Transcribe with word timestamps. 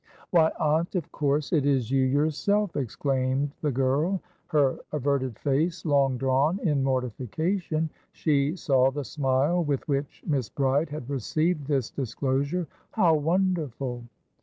"Why, 0.31 0.49
aunt, 0.59 0.95
of 0.95 1.11
course 1.11 1.53
it 1.53 1.63
is 1.63 1.91
you 1.91 2.01
yourself!" 2.03 2.75
exclaimed 2.75 3.51
the 3.61 3.71
girl, 3.71 4.19
her 4.47 4.79
averted 4.91 5.37
face 5.37 5.85
long 5.85 6.17
drawn 6.17 6.57
in 6.67 6.81
mortification; 6.83 7.87
she 8.11 8.55
saw 8.55 8.89
the 8.89 9.03
smile 9.05 9.63
with 9.63 9.87
which 9.87 10.23
Miss 10.25 10.49
Bride 10.49 10.89
had 10.89 11.07
received 11.07 11.67
this 11.67 11.91
disclosure. 11.91 12.65
"How 12.93 13.13
wonderful!" 13.13 14.03